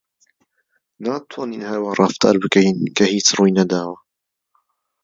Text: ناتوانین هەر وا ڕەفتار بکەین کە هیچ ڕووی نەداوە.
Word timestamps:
ناتوانین 1.05 1.61
هەر 1.69 1.79
وا 1.81 1.91
ڕەفتار 1.99 2.35
بکەین 2.43 2.77
کە 2.97 3.05
هیچ 3.13 3.27
ڕووی 3.35 3.55
نەداوە. 3.57 3.97